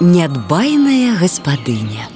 Нядбайная 0.00 1.15
гаспадыня. 1.15 2.07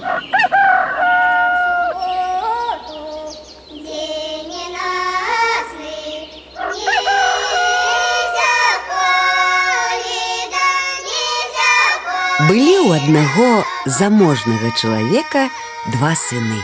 Былі 12.49 12.77
ў 12.81 12.97
аднаго 12.97 13.65
заможнага 13.85 14.73
чалавека 14.81 15.49
два 15.93 16.15
сыны. 16.17 16.57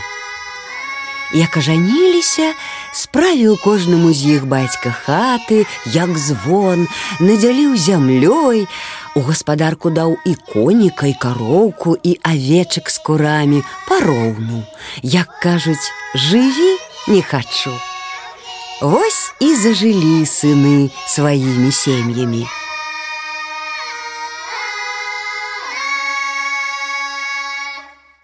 Як 1.32 1.56
ажаніліся, 1.56 2.52
справіў 2.92 3.56
кожнаму 3.62 4.12
з 4.12 4.36
іх 4.36 4.44
бацька 4.44 4.90
хаты, 4.92 5.64
як 5.86 6.18
звон, 6.18 6.88
надзяліў 7.24 7.72
зямлёй, 7.72 8.66
у 9.15 9.21
гаспадарку 9.21 9.89
даў 9.89 10.17
і 10.25 10.35
коніка, 10.53 11.07
і 11.07 11.13
кароўку, 11.13 11.97
і 12.03 12.19
авечак 12.23 12.89
з 12.89 12.97
курамі 12.97 13.63
пароўну. 13.89 14.63
Як 15.01 15.39
кажуць, 15.43 15.91
жыві, 16.15 16.77
не 17.07 17.21
хачу. 17.21 17.73
Вось 18.81 19.33
і 19.41 19.55
зажылі 19.55 20.21
сыны 20.29 20.91
сваімі 21.09 21.71
сем'ямі. 21.71 22.45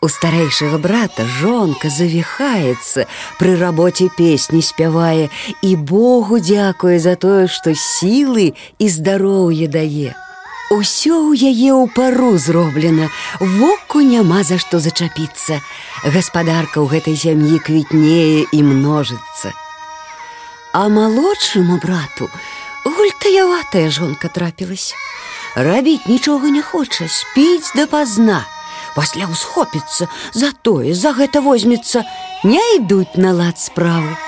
У 0.04 0.10
старэйшага 0.12 0.78
брата 0.84 1.24
жонка 1.40 1.88
завіхаецца, 1.88 3.06
пры 3.40 3.54
рабоце 3.56 4.10
песні 4.18 4.60
спявае 4.60 5.30
і 5.64 5.72
Богу 5.80 6.40
дзякуе 6.44 7.00
за 7.00 7.16
тое, 7.16 7.48
што 7.48 7.72
сілы 7.72 8.52
і 8.84 8.90
здароўе 8.92 9.72
дае. 9.72 10.12
Усё 10.69 11.33
ў 11.33 11.49
яе 11.49 11.73
ў 11.73 11.89
пару 11.89 12.37
зроблена, 12.37 13.09
воку 13.41 14.05
няма 14.05 14.45
за 14.45 14.61
што 14.61 14.77
зачапіцца. 14.85 15.65
Гаспадарка 16.05 16.85
ў 16.85 16.93
гэтай 16.93 17.17
сям'і 17.17 17.57
квітнее 17.57 18.45
і 18.53 18.61
множыцца. 18.63 19.57
А 20.77 20.93
малодшаму 20.93 21.81
брату 21.81 22.29
гультаяватая 22.85 23.89
жонка 23.89 24.29
трапілася. 24.29 24.93
Рабіць 25.57 26.05
нічога 26.05 26.53
не 26.53 26.61
хоча, 26.61 27.09
спіць. 27.09 27.73
Да 27.73 27.89
пасля 28.95 29.31
ўсхопіцца, 29.31 30.09
затое 30.35 30.93
за 30.93 31.15
гэта 31.15 31.41
возьмецца, 31.41 32.05
не 32.45 32.61
ідуць 32.77 33.17
на 33.17 33.33
лад 33.33 33.57
справы. 33.57 34.28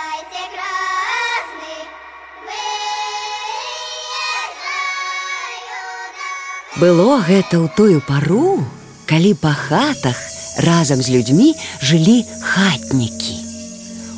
Было 6.80 7.22
гэта 7.24 7.62
ў 7.62 7.68
тую 7.78 8.02
пару, 8.04 8.64
калі 9.08 9.32
па 9.40 9.54
хатах 9.56 10.20
разам 10.66 11.02
з 11.02 11.16
людзьмі 11.16 11.54
жылі 11.80 12.18
хатнікі. 12.44 13.38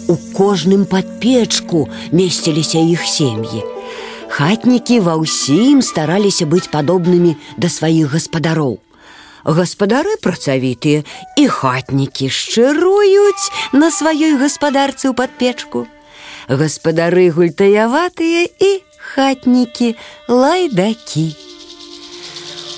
У 0.08 0.16
кожным 0.34 0.88
падпечку 0.90 1.86
месціліся 2.12 2.80
іх 2.80 3.06
сем'і. 3.06 3.62
Хатнікі 4.32 5.00
ва 5.06 5.20
ўсім 5.22 5.86
стараліся 5.86 6.50
быць 6.50 6.68
падобнымі 6.72 7.38
да 7.58 7.72
сваіх 7.72 8.14
гаспадароў 8.16 8.78
гаспадары 9.48 10.18
працавітыя 10.22 11.04
і 11.40 11.48
хатнікі 11.48 12.28
шчыруюць 12.28 13.52
на 13.72 13.88
сваёй 13.88 14.36
гаспадарцы 14.36 15.08
ў 15.08 15.14
падпечку. 15.16 15.88
Гаспадары 16.52 17.32
гультаяватыя 17.32 18.44
і 18.60 18.72
хатнікі 19.16 19.96
лайдакі. 20.28 21.32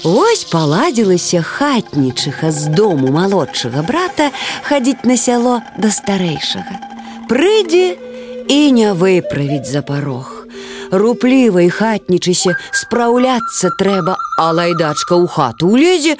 Ось 0.03 0.43
паладзілася 0.47 1.41
хатнічыха 1.43 2.51
з 2.51 2.71
дому 2.71 3.11
малодшага 3.11 3.83
брата 3.83 4.31
хадзіць 4.63 5.03
на 5.03 5.17
сяло 5.17 5.59
да 5.77 5.91
старэйшага. 5.91 6.79
Прыйдзе 7.27 7.99
і 8.47 8.71
не 8.71 8.93
выправіць 8.93 9.67
за 9.67 9.81
парог. 9.81 10.47
Руплівай 10.91 11.69
хатнічыся 11.69 12.55
спраўляцца 12.71 13.69
трэба, 13.77 14.15
а 14.39 14.51
лайдачка 14.55 15.19
ў 15.19 15.27
хату 15.27 15.69
ўлезе 15.75 16.15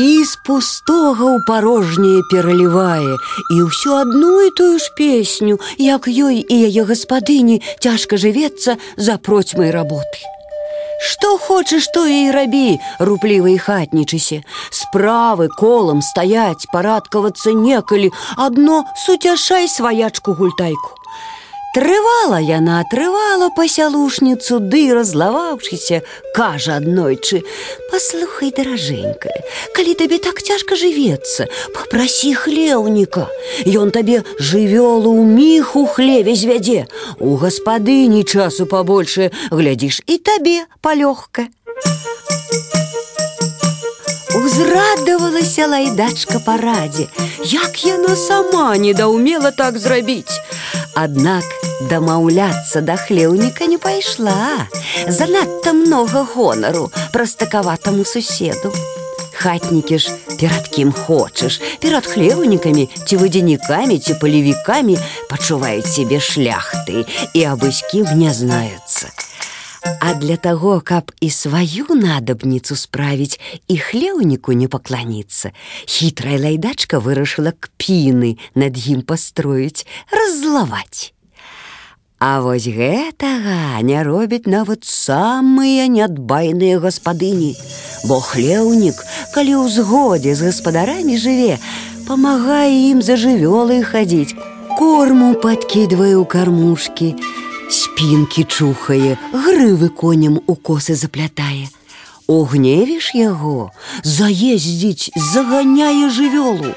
і 0.00 0.24
з 0.24 0.34
пустога 0.46 1.36
ў 1.36 1.44
парожняе 1.46 2.24
пералівае 2.32 3.14
і 3.54 3.56
ўсё 3.68 4.02
адну 4.02 4.40
і 4.48 4.50
тую 4.56 4.80
ж 4.80 4.90
песню, 4.96 5.60
як 5.76 6.08
ёй 6.08 6.40
і 6.40 6.56
яе 6.72 6.88
гаспадыні 6.88 7.62
цяжка 7.78 8.16
жывецца 8.16 8.80
за 8.96 9.20
процьмай 9.20 9.70
работы. 9.70 10.33
Што 11.00 11.38
хочаш, 11.38 11.88
то 11.94 12.06
і 12.06 12.30
рабі, 12.30 12.78
руплівай 13.00 13.56
хатнічыся. 13.58 14.42
Справы 14.70 15.48
колам 15.56 16.02
стаяць, 16.04 16.68
парадкавацца 16.72 17.56
некалі, 17.56 18.12
адно 18.36 18.84
суцяшай 19.06 19.68
сваячку 19.68 20.36
гультайку. 20.36 21.00
Трывала 21.75 22.37
яна 22.39 22.75
атрывала 22.79 23.49
пасялушніцу 23.51 24.59
ды 24.73 24.95
разлаваўшыся, 24.95 25.97
кажа 26.33 26.77
аднойчы: 26.79 27.41
«Паслухай 27.91 28.53
даражэнькая, 28.55 29.43
калі 29.75 29.95
табе 29.99 30.19
так 30.23 30.39
цяжка 30.39 30.79
жывецца, 30.79 31.49
попрасі 31.75 32.31
хлеўніка. 32.31 33.27
Ён 33.67 33.91
табе 33.91 34.23
жывёлу 34.39 35.19
ў 35.19 35.27
міху 35.27 35.83
хлеве 35.83 36.39
звядзе. 36.39 36.87
У 37.19 37.35
гаспадыні 37.35 38.23
часу 38.23 38.71
пабольшае 38.71 39.35
глядзіш 39.51 39.99
і 40.07 40.15
табе 40.23 40.63
палёгка. 40.79 41.51
Узрадавалася 44.31 45.67
лайдачка 45.67 46.39
парадзе, 46.39 47.11
як 47.43 47.83
яна 47.83 48.15
сама 48.15 48.71
недаўмела 48.79 49.51
так 49.51 49.75
зрабіць. 49.75 50.39
Аднак 50.94 51.44
дамаўляцца 51.90 52.80
да 52.80 52.96
хлеўніка 52.96 53.66
не 53.66 53.78
пайшла. 53.78 54.68
Занадта 55.08 55.72
многа 55.72 56.26
гонару 56.34 56.90
прастакаватаму 57.12 58.04
суседу. 58.04 58.72
Хатнікі 59.40 59.98
ж 59.98 60.12
перад 60.40 60.68
кім 60.68 60.92
хочаш, 60.92 61.60
перад 61.80 62.06
хлеўнікамі 62.06 62.88
ці 63.06 63.16
вадзянікамі 63.16 63.96
ці 63.98 64.14
палевікамі 64.20 64.98
пачуваюць 65.30 65.88
сябе 65.88 66.20
шляхты 66.20 67.08
і 67.32 67.40
абы 67.48 67.72
з 67.72 67.80
кім 67.88 68.04
не 68.20 68.34
знаюцца. 68.36 68.93
А 69.85 70.13
для 70.13 70.37
таго, 70.37 70.81
каб 70.81 71.11
і 71.21 71.29
сваю 71.29 71.85
надабніцу 71.89 72.75
справіць 72.75 73.39
і 73.67 73.77
хлеўніку 73.77 74.53
не 74.53 74.67
пакланіцца, 74.67 75.51
хітрая 75.85 76.37
лайдачка 76.41 76.97
вырашыла 76.97 77.53
кпіны 77.53 78.37
над 78.55 78.77
ім 78.77 79.01
пастроіць, 79.01 79.85
раззлаваць. 80.09 81.13
А 82.17 82.41
вось 82.41 82.65
гэтага 82.65 83.81
не 83.85 84.01
робяць 84.01 84.49
нават 84.49 84.85
самыя 84.89 85.85
нядбайныя 85.85 86.79
гаспадыні, 86.79 87.53
Бо 88.05 88.19
хлеўнік, 88.21 88.97
калі 89.33 89.53
ў 89.61 89.69
згодзе 89.69 90.33
з 90.37 90.49
гаспадарамі 90.49 91.17
жыве, 91.17 91.57
памагае 92.05 92.93
ім 92.93 93.01
за 93.01 93.17
жывёлы 93.17 93.81
хадзіць, 93.81 94.37
корму 94.77 95.33
падкідвае 95.41 96.13
ў 96.13 96.25
кармушкі, 96.29 97.13
спінкі 97.95 98.43
чухае, 98.43 99.17
грывы 99.31 99.87
коням 99.89 100.41
у 100.47 100.55
косы 100.55 100.95
заплятае. 100.95 101.71
Угневіш 102.27 103.15
яго, 103.15 103.71
заездзіць, 104.03 105.15
заганяе 105.15 106.09
жывёлу. 106.11 106.75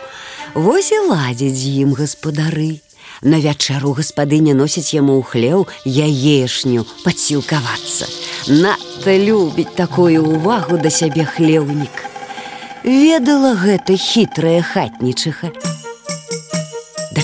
Вось 0.54 0.92
і 0.92 1.10
ладзяць 1.10 1.58
з 1.58 1.82
ім 1.82 1.94
гаспадары. 1.98 2.78
На 3.22 3.42
вячэру 3.42 3.98
гаспадыня 3.98 4.54
носіць 4.54 4.94
яму 4.94 5.18
ў 5.18 5.26
хлеў 5.26 5.66
яешню 5.82 6.86
падсілкавацца. 7.02 8.06
Надта 8.46 9.18
любіць 9.18 9.74
такую 9.74 10.22
ўвагу 10.22 10.78
да 10.78 10.90
сябе 10.90 11.26
хлеўнік. 11.26 12.06
Ведала 12.86 13.58
гэта 13.58 13.98
хітрая 13.98 14.62
хатнічыха 14.62 15.50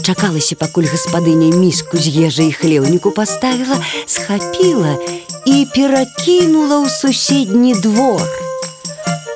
дачакалася 0.03 0.55
пакуль 0.59 0.89
гаспадыня 0.91 1.55
міску 1.55 1.97
з 1.97 2.11
ежай 2.27 2.51
хлеўніку 2.51 3.11
паставіла 3.11 3.79
схапіла 4.05 4.97
і 5.45 5.65
перакінула 5.75 6.83
ў 6.83 6.89
суседні 6.89 7.73
двор 7.79 8.27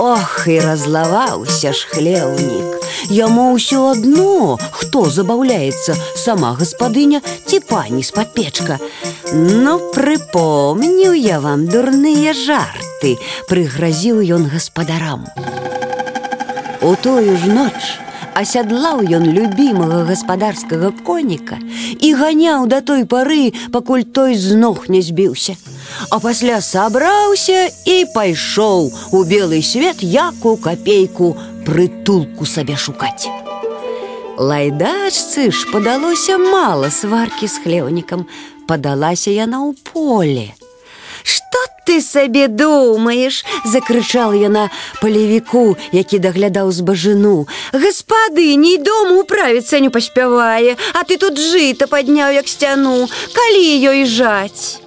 Ох 0.04 0.44
і 0.52 0.60
разлаваўся 0.60 1.72
ж 1.72 1.88
хлеўнік 1.88 2.84
яму 3.10 3.56
ўсё 3.56 3.96
адно 3.96 4.60
хто 4.76 5.08
забаўляецца 5.10 5.96
сама 6.20 6.54
гаспадыня 6.60 7.22
ці 7.48 7.60
пані 7.70 8.04
з-пад 8.04 8.34
печка 8.36 8.80
Ну 9.34 9.80
прыпомніў 9.96 11.16
я 11.16 11.40
вам 11.40 11.68
дурныя 11.72 12.36
жарты 12.36 13.16
прыгразіў 13.48 14.20
ён 14.38 14.48
гаспадарам 14.52 15.28
У 16.84 16.96
тую 17.00 17.38
ж 17.38 17.48
ночь 17.48 18.04
асядлаў 18.38 19.04
ён 19.04 19.28
любімага 19.28 20.04
гаспадарскага 20.10 20.92
коніка 21.04 21.60
і 22.00 22.14
ганяў 22.14 22.68
да 22.68 22.82
той 22.82 23.06
пары, 23.06 23.54
пакуль 23.72 24.04
той 24.04 24.36
знох 24.36 24.90
не 24.90 25.02
збіўся. 25.02 25.56
а 26.10 26.20
пасля 26.20 26.62
сабраўся 26.62 27.70
і 27.86 28.06
пайшоў 28.14 28.92
у 29.12 29.24
белы 29.24 29.62
свет 29.62 30.04
яку 30.04 30.56
капейку 30.58 31.36
прытулку 31.66 32.46
сабе 32.46 32.76
шукаць. 32.76 33.30
Лайдачцы 34.38 35.52
ж 35.52 35.70
падалося 35.72 36.38
мала 36.38 36.90
сваркі 36.90 37.48
з 37.48 37.62
хлеўнікам, 37.64 38.26
падалася 38.68 39.30
яна 39.30 39.62
ў 39.62 39.78
поле. 39.94 40.48
Што 41.88 41.88
ты 41.88 42.02
сабе 42.02 42.48
думаеш? 42.48 43.44
закрычала 43.66 44.34
яна 44.34 44.70
палевіку, 45.02 45.76
які 45.92 46.20
даглядаў 46.20 46.72
збажыну. 46.72 47.48
Гаспадыней 47.74 48.78
дому 48.80 49.22
управіцца 49.22 49.80
не 49.80 49.90
паспявае, 49.90 50.76
а 50.94 51.04
ты 51.04 51.18
тут 51.18 51.40
жыта 51.40 51.88
падняў 51.88 52.34
як 52.34 52.48
сцяну, 52.48 53.08
калі 53.36 53.64
ёй 53.92 54.06
жаць. 54.06 54.80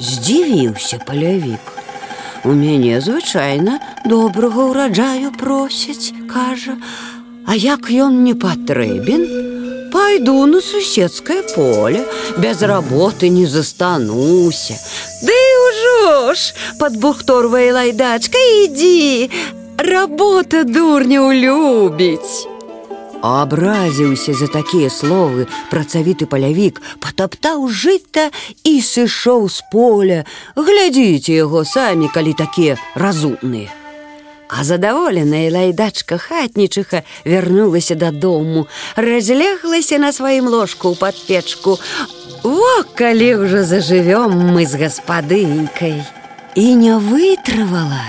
Здзівіўся 0.00 1.00
палявік. 1.06 1.60
У 2.44 2.52
мяне 2.56 3.00
звычайна 3.00 3.80
добрага 4.04 4.72
ўраджаю 4.72 5.32
просяць, 5.36 6.12
кажа, 6.32 6.78
а 7.44 7.56
як 7.56 7.90
ён 7.90 8.24
не 8.24 8.34
патрэбен, 8.34 9.90
пойду 9.92 10.46
на 10.46 10.60
суседское 10.60 11.42
поле, 11.42 12.06
без 12.38 12.62
работы 12.62 13.28
не 13.28 13.46
застануся. 13.46 14.78
Ды 16.02 16.02
ўжо 16.02 16.34
ж, 16.34 16.54
подбухторвае 16.78 17.72
лайдачка, 17.72 18.38
ідзі, 18.64 19.30
работа 19.78 20.64
дурня 20.64 21.22
улюбіць. 21.22 22.46
Абразіўся 23.22 24.34
за 24.34 24.46
такія 24.46 24.90
словы 24.90 25.46
працавіты 25.70 26.26
палявік, 26.26 26.82
патаптаў 27.02 27.68
жыта 27.70 28.30
і 28.64 28.80
сышоў 28.82 29.48
з 29.50 29.62
поля. 29.72 30.24
Глядзіце 30.56 31.32
яго 31.38 31.64
самі, 31.64 32.08
калі 32.08 32.32
такія 32.32 32.78
разумныя. 32.94 33.70
А 34.48 34.64
задаволеная 34.64 35.50
лайдачка 35.52 36.18
хатнічыха 36.18 37.02
вярнулася 37.24 37.94
дадому, 37.94 38.66
разляглася 38.96 39.98
на 39.98 40.12
сваім 40.12 40.48
ложку 40.48 40.94
ў 40.94 40.98
падпечку. 40.98 41.78
Во 42.42 42.84
калі 42.94 43.44
ўжо 43.44 43.64
зажывём 43.64 44.54
мы 44.54 44.66
з 44.66 44.80
гаспадынькай. 44.80 46.02
І 46.54 46.74
не 46.74 46.96
вытрывала, 46.96 48.02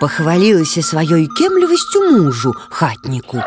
пахвалілася 0.00 0.80
сваёй 0.80 1.28
кемлівасцю 1.38 2.00
мужу 2.10 2.54
хатніку. 2.70 3.42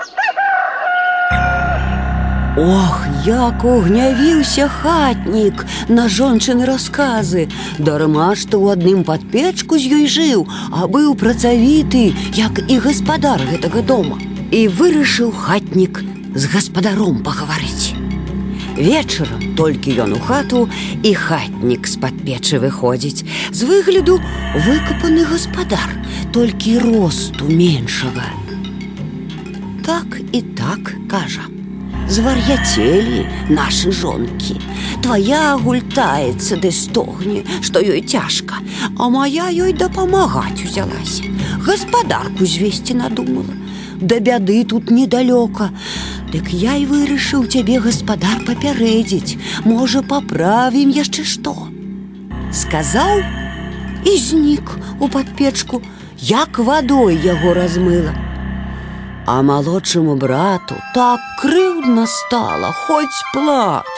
Ох, 2.57 3.07
як 3.25 3.65
угнявіўся 3.65 4.67
хатнік 4.67 5.65
на 5.89 6.07
жончыны 6.07 6.69
расказы, 6.69 7.49
дарма 7.79 8.35
што 8.35 8.61
ў 8.63 8.77
адным 8.77 9.03
падпечку 9.03 9.75
з 9.75 9.91
ёй 9.91 10.05
жыў, 10.07 10.45
а 10.71 10.87
быў 10.87 11.17
працавіты, 11.19 12.15
як 12.37 12.63
і 12.69 12.79
гаспадар 12.79 13.43
гэтага 13.43 13.81
дома. 13.81 14.21
І 14.51 14.67
вырашыў 14.69 15.35
хатнік 15.35 15.99
з 16.35 16.43
гаспадаром 16.53 17.23
пагаварыць. 17.27 17.88
Вечарам 18.79 19.55
толькі 19.55 19.95
ён 20.03 20.15
у 20.17 20.19
хату 20.19 20.67
і 21.03 21.13
хатнік 21.13 21.87
з-пад 21.87 22.15
печы 22.27 22.59
выходзіць. 22.59 23.23
З 23.51 23.59
выгляду 23.63 24.19
выкапаны 24.67 25.25
гаспадар, 25.25 25.89
толькі 26.31 26.79
росту 26.79 27.47
меншага. 27.47 28.27
Так 29.85 30.19
і 30.33 30.41
так 30.41 30.95
кажа 31.07 31.45
звар'яцелі 32.09 33.25
нашы 33.49 33.91
жонкі. 33.91 34.59
Твая 35.01 35.57
гультаецца 35.57 36.57
ды 36.61 36.71
стогне, 36.71 37.43
што 37.61 37.81
ёй 37.81 38.01
цяжка, 38.05 38.61
а 38.97 39.09
моя 39.09 39.49
ёй 39.49 39.73
дапамагаць 39.73 40.61
узялася. 40.65 41.25
Гаспадарку 41.65 42.45
звесці 42.45 42.93
надумала. 42.93 43.53
Да 44.01 44.19
бяды 44.19 44.63
тут 44.65 44.91
недалёка. 44.91 45.71
Дык 46.33 46.51
я 46.51 46.75
і 46.75 46.85
вырашыў 46.89 47.47
цябе 47.47 47.79
гаспадар 47.79 48.43
папярэдзіць, 48.47 49.37
можа, 49.63 50.01
паправім 50.03 50.89
яшчэ 50.91 51.23
што. 51.23 51.55
Сказаў 52.51 53.23
і 54.05 54.17
знік 54.17 54.75
у 54.99 55.07
падпечку, 55.07 55.81
як 56.19 56.59
вадой 56.59 57.15
яго 57.23 57.53
размыла. 57.53 58.13
А 59.25 59.41
малодшаму 59.41 60.15
брату 60.15 60.75
так 60.93 61.19
крыўдна 61.41 62.05
стала, 62.07 62.71
хоць 62.85 63.23
плач. 63.33 63.97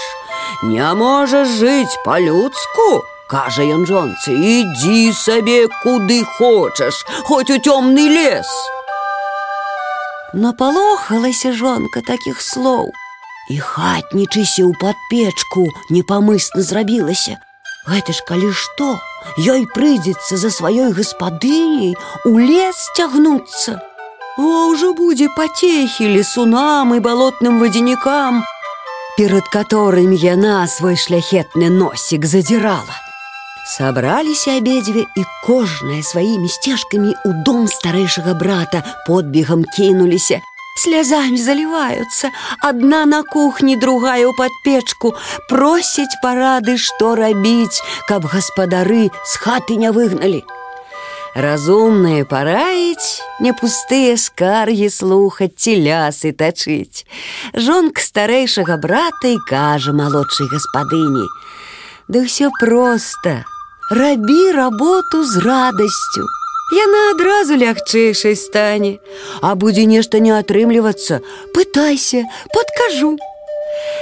Не 0.64 0.94
можаш 0.96 1.48
жыць 1.60 2.00
па-людску, 2.06 3.04
кажа 3.28 3.68
ён 3.68 3.84
жонцы, 3.86 4.32
ідзі 4.32 5.12
сабе 5.12 5.68
куды 5.84 6.24
хочаш, 6.38 7.04
хоць 7.28 7.52
у 7.52 7.60
цёмны 7.60 8.08
лес. 8.08 8.48
Напалохалася 10.34 11.54
жонка 11.54 12.02
такіх 12.02 12.42
слоў. 12.42 12.92
І 13.50 13.60
хатнічыся 13.64 14.68
ў 14.68 14.76
падпечку 14.76 15.68
непамысна 15.90 16.62
зрабілася. 16.62 17.40
Гэта 17.88 18.12
ж 18.12 18.20
калі 18.28 18.52
што, 18.52 19.00
ёй 19.40 19.64
прыйдзецца 19.72 20.36
за 20.36 20.52
сваёй 20.52 20.92
гаспадыняй 20.92 21.96
у 22.28 22.36
лес 22.36 22.92
цягнуцца. 23.00 23.80
О, 24.38 24.68
уже 24.68 24.92
будзе 24.94 25.30
пацехі 25.32 26.12
лесунам 26.12 26.94
і 26.94 27.00
балотным 27.00 27.64
вадзінікам, 27.64 28.44
перад 29.18 29.48
которымі 29.50 30.20
яна 30.20 30.68
свой 30.68 31.00
шляхетны 31.00 31.72
носік 31.72 32.28
задзірала. 32.28 33.00
Сабраліся 33.68 34.58
абедзве 34.58 35.04
і 35.16 35.24
кожная 35.44 36.02
сваімі 36.02 36.48
сцежкамі 36.48 37.12
ў 37.12 37.44
дом 37.44 37.68
старэйшага 37.68 38.34
брата 38.40 38.84
подбегам 39.06 39.66
кінуліся. 39.76 40.40
Слязамі 40.78 41.38
заліваюцца, 41.42 42.30
адна 42.62 43.06
на 43.06 43.24
кухні, 43.24 43.76
другая 43.76 44.24
ў 44.30 44.34
падпечку, 44.38 45.14
просяць 45.50 46.22
парады, 46.24 46.78
што 46.78 47.16
рабіць, 47.18 47.82
каб 48.08 48.30
гаспадары 48.30 49.10
з 49.10 49.34
хаты 49.42 49.76
не 49.76 49.92
выгналі. 49.92 50.46
Разумнае 51.38 52.24
параіць, 52.26 53.22
не 53.42 53.54
пустыя 53.58 54.16
скаргі 54.18 54.90
слухаць 54.90 55.54
ці 55.58 55.76
лясы 55.86 56.32
тачыць. 56.34 57.06
Жонка 57.54 58.02
старэйшага 58.02 58.78
брата 58.78 59.34
і 59.34 59.38
кажа 59.50 59.94
малодшай 59.94 60.50
гаспадыні: « 60.50 61.51
Да 62.12 62.24
ўсё 62.24 62.50
проста, 62.60 63.44
рабі 63.92 64.52
работу 64.52 65.24
з 65.24 65.44
радасцю. 65.44 66.26
Яна 66.76 67.02
адразу 67.16 67.56
лягчэйшай 67.56 68.36
стане, 68.36 69.00
А 69.42 69.56
будзе 69.56 69.86
нешта 69.86 70.20
не 70.20 70.32
атрымлівацца, 70.36 71.22
пытайся, 71.54 72.28
падкажу. 72.52 73.18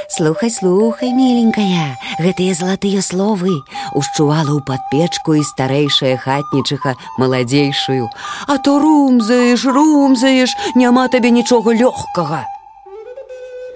Слухай, 0.09 0.49
слухай, 0.49 1.11
миленькая, 1.11 1.97
гэтыя 2.21 2.53
залатыя 2.53 3.01
словы 3.01 3.53
ушчувала 3.93 4.53
ў 4.53 4.61
падпечку 4.61 5.33
і 5.33 5.43
старэйшая 5.43 6.15
хатнічыха 6.21 6.95
маладзейшую. 7.17 8.09
А 8.47 8.57
то 8.57 8.77
румзаеш, 8.79 9.65
румзаеш, 9.65 10.53
няма 10.75 11.07
табе 11.09 11.33
нічога 11.33 11.73
лёгкага. 11.73 12.45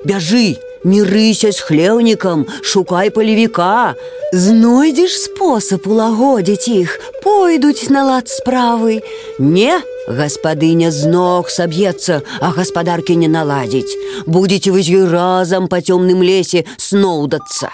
Бяжы, 0.06 0.56
не 0.84 1.04
рыся 1.04 1.52
з 1.52 1.60
хлеўнікам, 1.60 2.46
шукай 2.64 3.10
палевіка, 3.12 3.96
знойдзеш 4.34 5.18
спосаб 5.28 5.88
улагодзіць 5.88 6.68
іх, 6.68 7.00
пойдуць 7.24 7.90
на 7.90 8.04
лад 8.06 8.30
справы. 8.30 9.02
Не, 9.40 9.82
Гаспадыня 10.10 10.90
з 10.90 11.06
ног 11.06 11.52
саб'ецца, 11.54 12.22
а 12.42 12.48
гаспадаркі 12.56 13.14
не 13.14 13.28
наладзіць. 13.30 14.26
Будзеце 14.26 14.74
вы 14.74 14.82
з 14.82 14.98
ёй 15.02 15.06
разам 15.06 15.70
па 15.70 15.86
цёмным 15.86 16.26
лесе 16.26 16.66
сноўдацца. 16.78 17.70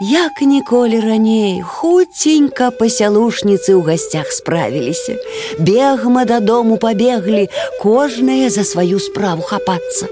Як 0.00 0.42
ніколі 0.42 1.00
раней, 1.00 1.62
хуценька 1.62 2.74
пасялушніцы 2.74 3.78
ў 3.78 3.80
гасцях 3.86 4.26
справіліся. 4.34 5.14
Бегма 5.62 6.24
дадому 6.26 6.76
пабеглі, 6.82 7.46
кожная 7.78 8.50
за 8.50 8.64
сваю 8.66 8.98
справу 8.98 9.46
хапацца. 9.46 10.10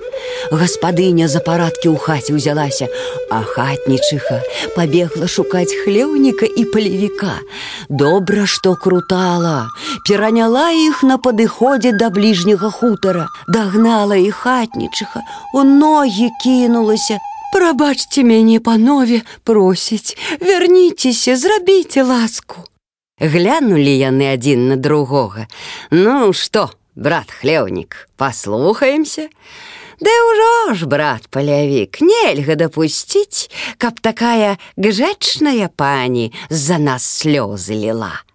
Гаспадыня 0.54 1.26
за 1.26 1.42
парадкі 1.42 1.90
ў 1.90 1.98
хаце 1.98 2.30
ўзялася, 2.30 2.86
а 3.26 3.42
хатнічыха 3.42 4.38
пабегла 4.78 5.26
шукаць 5.26 5.74
хлеўніка 5.82 6.46
і 6.46 6.62
палевіка. 6.70 7.42
Добра, 7.90 8.46
што 8.46 8.78
крутала, 8.78 9.66
пераняла 10.06 10.70
іх 10.70 11.02
на 11.02 11.18
падыходзе 11.18 11.90
да 11.98 12.14
бліжняга 12.14 12.70
хутара, 12.70 13.26
дагнала 13.50 14.14
і 14.14 14.30
хатнічыха, 14.30 15.26
у 15.58 15.66
ногі 15.66 16.30
кінулася, 16.38 17.18
Прабачце 17.56 18.24
мяне 18.24 18.60
панове 18.60 19.22
просіць, 19.44 20.16
вярніцеся, 20.40 21.36
зрабіце 21.36 22.02
ласку. 22.02 22.64
Глянулі 23.20 23.92
яны 23.92 24.32
адзін 24.32 24.68
на 24.72 24.76
другога. 24.76 25.46
Ну 25.90 26.32
што, 26.32 26.70
брат 26.96 27.30
хлеўнік, 27.30 28.08
паслухаемся. 28.16 29.28
Ды 30.02 30.10
ўжо 30.10 30.74
ж, 30.74 30.86
брат 30.90 31.28
палявік, 31.30 32.00
нельга 32.02 32.56
дапусціць, 32.58 33.46
каб 33.78 34.00
такая 34.02 34.58
гжэчная 34.74 35.70
пані 35.70 36.32
з-за 36.50 36.80
нас 36.82 37.06
слёзы 37.06 37.78
ліла. 37.78 38.26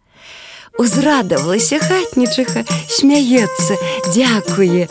Узрадавалася 0.79 1.81
хатнічыха, 1.83 2.63
смяецца, 2.88 3.75
дзякуе. 4.13 4.88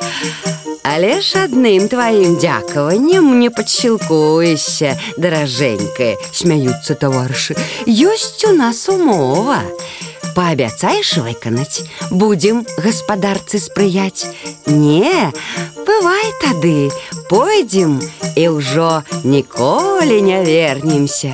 Але 0.83 1.21
ж 1.21 1.45
адным 1.45 1.89
тваім 1.91 2.37
дзякаваннем 2.39 3.41
не 3.41 3.51
падсілкуешся, 3.51 4.95
даражэнькая, 5.19 6.15
смяюцца 6.33 6.95
таварышы. 6.95 7.57
Ёсць 7.87 8.45
у 8.47 8.53
нас 8.55 8.89
умова. 8.89 9.61
Паабяцаеш 10.37 11.17
выканаць, 11.25 11.83
будзем 12.11 12.67
гаспадарцы 12.77 13.59
спрыяць. 13.59 14.29
Не, 14.67 15.33
бывай 15.75 16.29
тады, 16.45 16.93
пойдзем 17.31 17.99
і 18.37 18.45
ўжо 18.53 19.03
ніколі 19.25 20.21
не 20.21 20.45
вернемся. 20.45 21.33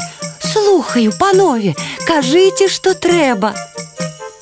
Слухаю, 0.52 1.12
панове, 1.18 1.74
кажыце, 2.06 2.68
што 2.68 2.94
трэба. 2.94 3.52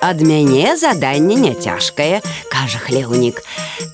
Ад 0.01 0.21
мяне 0.21 0.77
заданне 0.77 1.37
няцяжкае, 1.37 2.21
кажа 2.53 2.79
хлеўнік. 2.85 3.45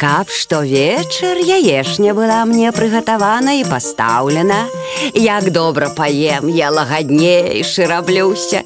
Каб 0.00 0.30
штовечар 0.30 1.38
яешня 1.38 2.14
была 2.14 2.44
мне 2.44 2.72
прыгатавана 2.72 3.60
і 3.60 3.64
пастаўлена. 3.64 4.66
Як 5.14 5.50
добра 5.50 5.88
паем, 5.88 6.48
я 6.48 6.70
лагаднейшы 6.70 7.86
раблюся 7.86 8.62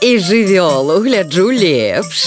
і 0.00 0.18
жывёлу 0.18 1.00
гляджу 1.04 1.50
лепш. 1.50 2.26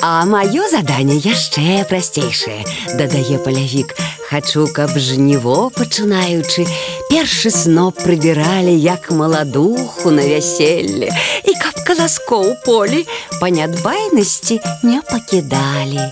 А 0.00 0.22
маё 0.24 0.68
заданне 0.70 1.18
яшчэ 1.18 1.82
прасцейшае, 1.90 2.62
дадае 2.94 3.38
палявік. 3.42 3.96
Хачу, 4.28 4.68
каб 4.70 4.94
жніво 4.94 5.72
пачынаючы, 5.74 6.68
першы 7.10 7.50
сноп 7.50 7.98
прыбіралі 8.04 8.76
як 8.78 9.10
маладуху 9.10 10.12
на 10.14 10.22
вяселле 10.22 11.10
і 11.42 11.52
каб 11.58 11.82
каласкоў 11.88 12.54
полі 12.62 13.06
па 13.40 13.50
нядбайнасці 13.50 14.60
не 14.84 15.02
пакідалі. 15.02 16.04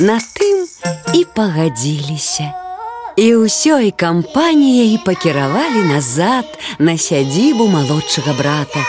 На 0.00 0.18
тым 0.36 0.66
і 1.16 1.24
пагадзіліся. 1.24 2.52
І 3.16 3.26
ўсёй 3.40 3.96
кампаніяй 3.96 5.00
пакіравалі 5.06 5.88
назад 5.88 6.44
на 6.78 6.98
сядзібу 7.00 7.64
малодшага 7.72 8.36
брата. 8.36 8.84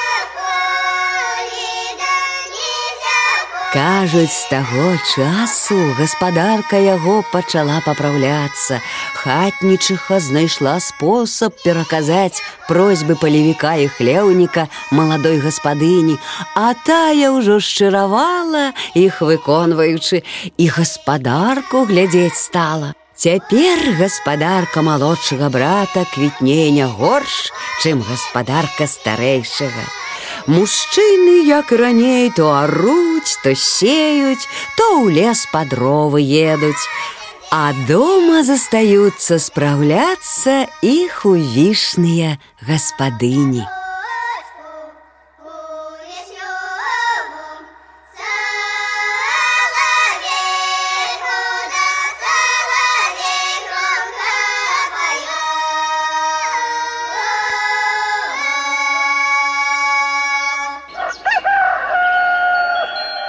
Кажуць, 3.71 4.31
з 4.31 4.49
таго 4.49 4.97
часу 5.15 5.77
гаспадарка 5.95 6.79
яго 6.79 7.23
пачала 7.31 7.79
папраўляцца. 7.85 8.79
Хатнічыха 9.21 10.19
знайшла 10.19 10.79
спосаб 10.79 11.57
пераказаць 11.63 12.41
просьбы 12.67 13.17
палевіка 13.19 13.75
і 13.81 13.87
хлеўніка 13.87 14.67
маладой 14.91 15.41
гаспадыні, 15.41 16.19
а 16.55 16.73
тая 16.85 17.33
ўжо 17.33 17.57
шчыравала 17.59 18.71
іх 18.93 19.19
выконваючы 19.21 20.23
і 20.57 20.65
гаспадарку 20.67 21.83
глядзець 21.89 22.37
стала. 22.37 22.93
Цяпер 23.17 23.97
гаспадарка 23.97 24.85
малодшага 24.85 25.49
брата 25.49 26.05
квітнее 26.13 26.69
не 26.69 26.85
горш, 26.85 27.49
чым 27.81 28.05
гаспадарка 28.05 28.85
старэйшага. 28.85 29.89
Мужчыны, 30.45 31.41
як 31.49 31.71
раней, 31.71 32.29
то 32.29 32.53
аруць, 32.53 33.41
то 33.41 33.55
сеюць, 33.55 34.45
то 34.77 35.01
ў 35.01 35.17
лес 35.17 35.49
па 35.51 35.65
дровы 35.65 36.21
едуць. 36.21 36.85
А 37.51 37.71
дома 37.87 38.43
застаюцца 38.43 39.39
спраўляцца 39.39 40.67
іх 40.83 41.25
увішныя 41.25 42.35
гаспадыні. 42.67 43.63